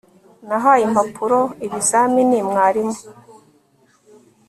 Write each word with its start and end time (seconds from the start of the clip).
nahaye 0.47 0.81
impapuro 0.89 1.39
ibizamini 1.65 2.37
mwarimu 2.49 2.99